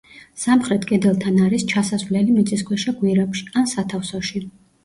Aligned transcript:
სამხრეთ 0.43 0.87
კედელთან 0.91 1.37
არის 1.49 1.67
ჩასასვლელი 1.73 2.37
მიწისქვეშა 2.39 2.95
გვირაბში, 3.03 3.47
ან 3.63 3.71
სათავსოში. 3.75 4.47